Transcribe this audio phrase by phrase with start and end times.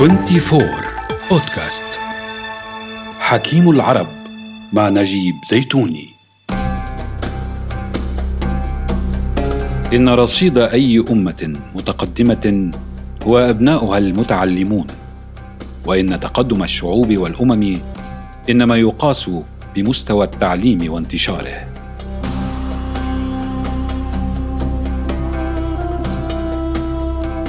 [0.00, 0.62] 24
[1.30, 1.82] بودكاست
[3.18, 4.06] حكيم العرب
[4.72, 6.08] مع نجيب زيتوني.
[9.92, 12.70] إن رصيد أي أمة متقدمة
[13.22, 14.86] هو أبناؤها المتعلمون.
[15.86, 17.78] وإن تقدم الشعوب والأمم
[18.50, 19.30] إنما يقاس
[19.76, 21.66] بمستوى التعليم وانتشاره.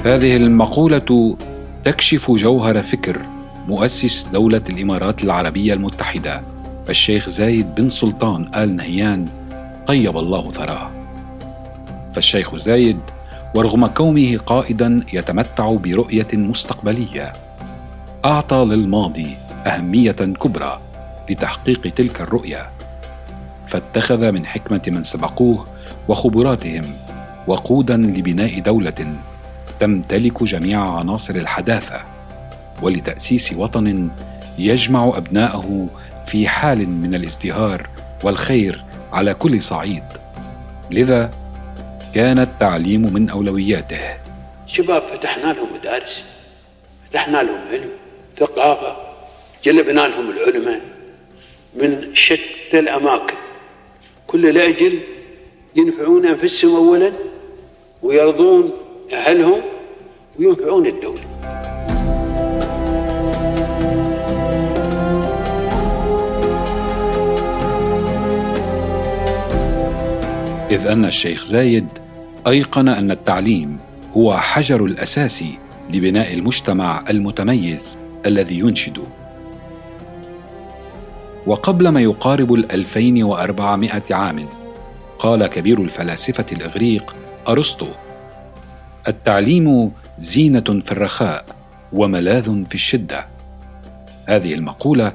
[0.05, 1.37] هذه المقولة
[1.85, 3.21] تكشف جوهر فكر
[3.67, 6.41] مؤسس دولة الإمارات العربية المتحدة
[6.89, 9.27] الشيخ زايد بن سلطان آل نهيان
[9.87, 10.91] طيب الله ثراه.
[12.11, 12.99] فالشيخ زايد
[13.55, 17.33] ورغم كونه قائدا يتمتع برؤية مستقبلية
[18.25, 19.37] أعطى للماضي
[19.67, 20.79] أهمية كبرى
[21.29, 22.69] لتحقيق تلك الرؤية.
[23.67, 25.65] فاتخذ من حكمة من سبقوه
[26.07, 26.93] وخبراتهم
[27.47, 29.15] وقودا لبناء دولة
[29.81, 32.01] تمتلك جميع عناصر الحداثة
[32.81, 34.09] ولتأسيس وطن
[34.57, 35.87] يجمع أبناءه
[36.27, 37.89] في حال من الازدهار
[38.23, 40.03] والخير على كل صعيد.
[40.91, 41.31] لذا
[42.15, 43.99] كان التعليم من أولوياته.
[44.67, 46.23] شباب فتحنا لهم مدارس
[47.09, 47.89] فتحنا لهم علم
[48.37, 48.95] ثقافة
[49.63, 50.81] جلبنا لهم العلماء
[51.75, 53.35] من شتى الأماكن.
[54.27, 54.99] كل لاجل
[55.75, 57.11] ينفعون أنفسهم اولا
[58.03, 58.73] ويرضون
[59.13, 59.61] أهلهم
[60.39, 61.21] وينفعون الدولة.
[70.71, 71.87] إذ أن الشيخ زايد
[72.47, 73.77] أيقن أن التعليم
[74.17, 75.43] هو حجر الأساس
[75.93, 78.97] لبناء المجتمع المتميز الذي ينشد.
[81.47, 84.45] وقبل ما يقارب الألفين وأربعمائة عام
[85.19, 87.15] قال كبير الفلاسفة الإغريق
[87.47, 87.87] أرسطو
[89.07, 91.45] التعليم زينة في الرخاء
[91.93, 93.25] وملاذ في الشدة.
[94.25, 95.13] هذه المقولة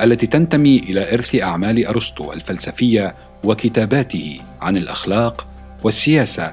[0.00, 5.46] التي تنتمي إلى إرث أعمال أرسطو الفلسفية وكتاباته عن الأخلاق
[5.84, 6.52] والسياسة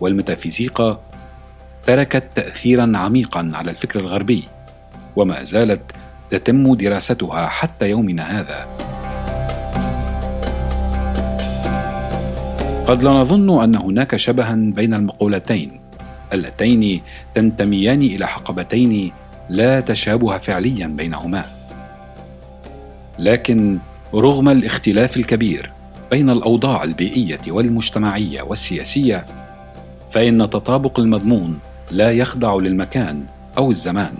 [0.00, 1.00] والميتافيزيقا
[1.86, 4.44] تركت تاثيرا عميقا على الفكر الغربي
[5.16, 5.82] وما زالت
[6.30, 8.66] تتم دراستها حتى يومنا هذا.
[12.86, 15.83] قد لا نظن أن هناك شبها بين المقولتين.
[16.34, 17.02] اللتين
[17.34, 19.12] تنتميان إلى حقبتين
[19.50, 21.44] لا تشابه فعليا بينهما.
[23.18, 23.78] لكن
[24.14, 25.72] رغم الاختلاف الكبير
[26.10, 29.26] بين الأوضاع البيئية والمجتمعية والسياسية
[30.10, 31.58] فإن تطابق المضمون
[31.90, 33.24] لا يخضع للمكان
[33.58, 34.14] أو الزمان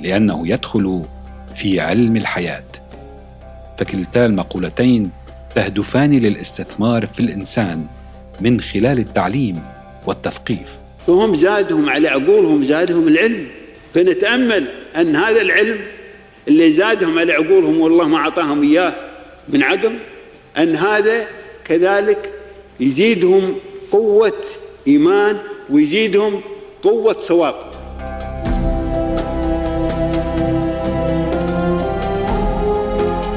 [0.00, 1.02] لأنه يدخل
[1.54, 2.64] في علم الحياة.
[3.78, 5.10] فكلتا المقولتين
[5.54, 7.86] تهدفان للاستثمار في الإنسان
[8.40, 9.60] من خلال التعليم
[10.06, 10.83] والتثقيف.
[11.06, 13.46] فهم زادهم على عقولهم زادهم العلم.
[13.94, 14.66] فنتأمل
[14.96, 15.78] أن هذا العلم
[16.48, 18.94] اللي زادهم على عقولهم والله ما أعطاهم إياه
[19.48, 19.92] من عقل
[20.58, 21.26] أن هذا
[21.64, 22.30] كذلك
[22.80, 23.54] يزيدهم
[23.92, 24.32] قوة
[24.86, 25.36] إيمان
[25.70, 26.40] ويزيدهم
[26.82, 27.54] قوة صواب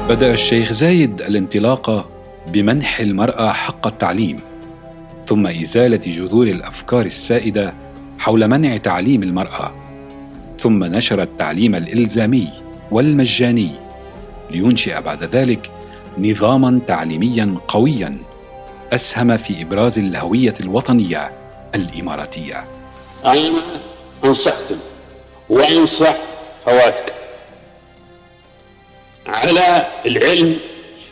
[0.08, 2.10] بدأ الشيخ زايد الانطلاق
[2.52, 4.47] بمنح المرأة حق التعليم.
[5.28, 7.74] ثم إزالة جذور الأفكار السائدة
[8.18, 9.74] حول منع تعليم المرأة
[10.60, 12.48] ثم نشر التعليم الإلزامي
[12.90, 13.70] والمجاني
[14.50, 15.70] لينشئ بعد ذلك
[16.18, 18.18] نظاما تعليميا قويا
[18.92, 21.32] أسهم في إبراز الهويه الوطنية
[21.74, 22.64] الإماراتية.
[23.24, 23.60] أنا
[24.24, 24.76] انصحكم
[25.48, 26.16] وأنصح
[26.64, 27.12] خواتكم
[29.26, 30.56] على العلم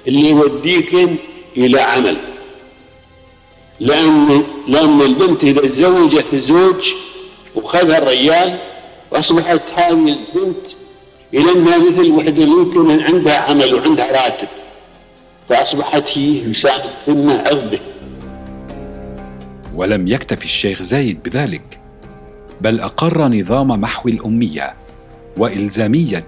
[0.07, 1.17] اللي يوديكم
[1.57, 2.17] إلى عمل
[3.81, 6.95] لأن لأن البنت إذا تزوجت الزوج
[7.55, 8.59] وخذها الرجال
[9.11, 10.67] وأصبحت هذه البنت
[11.35, 14.49] إلى أنها مثل وحدة يمكن عندها عمل وعندها راتب
[15.49, 17.79] فأصبحت هي مساعدة همة عرضه.
[19.75, 21.81] ولم يكتف الشيخ زايد بذلك
[22.61, 24.75] بل أقر نظام محو الأمية
[25.37, 26.27] وإلزامية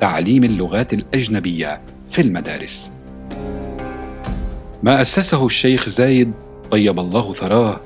[0.00, 1.80] تعليم اللغات الأجنبية
[2.10, 2.90] في المدارس.
[4.82, 6.32] ما أسسه الشيخ زايد
[6.70, 7.80] طيب الله ثراه.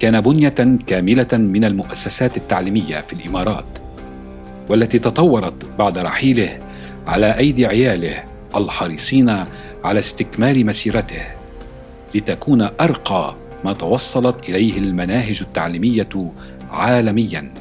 [0.00, 3.64] كان بنية كاملة من المؤسسات التعليمية في الإمارات
[4.68, 6.58] والتي تطورت بعد رحيله
[7.06, 8.24] على أيدي عياله
[8.56, 9.44] الحريصين
[9.84, 11.22] على استكمال مسيرته
[12.14, 13.34] لتكون أرقى
[13.64, 16.32] ما توصلت إليه المناهج التعليمية
[16.70, 17.54] عالميا.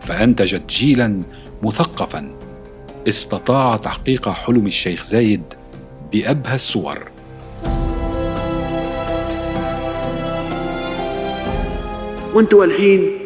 [0.00, 1.22] فأنتجت جيلا
[1.62, 2.30] مثقفا
[3.08, 5.42] استطاع تحقيق حلم الشيخ زايد
[6.12, 7.11] بأبهى الصور.
[12.34, 13.18] وأنتم الحين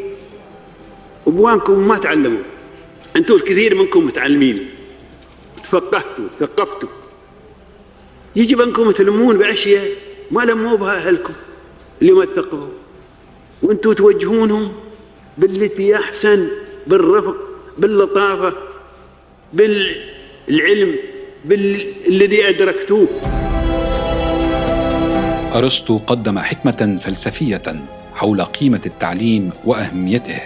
[1.27, 2.43] ابوانكم ما تعلموا.
[3.17, 4.69] أنتم الكثير منكم متعلمين.
[5.65, 6.89] تفقهتوا ثقفتوا
[8.37, 9.89] يجب أنكم تلمون بأشياء
[10.31, 11.35] ما لموا بها أهلكم.
[12.03, 12.69] اللي ما ثقفوا
[13.63, 14.73] وأنتم توجهونهم
[15.39, 16.49] بالتي أحسن
[16.87, 17.37] بالرفق
[17.79, 18.53] باللطافة
[19.53, 20.97] بالعلم
[21.45, 23.09] بالذي أدركتوه.
[25.55, 27.63] أرسطو قدم حكمة فلسفية.
[28.17, 30.41] حول قيمة التعليم وأهميته.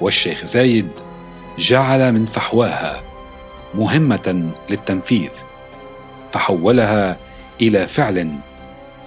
[0.00, 0.88] والشيخ زايد
[1.58, 3.02] جعل من فحواها
[3.74, 5.30] مهمة للتنفيذ
[6.32, 7.16] فحولها
[7.60, 8.32] إلى فعل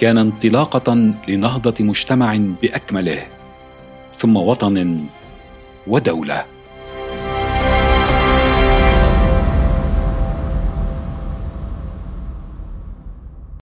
[0.02, 3.22] كان انطلاقة لنهضة مجتمع بأكمله
[4.20, 5.06] ثم وطن
[5.88, 6.55] ودولة.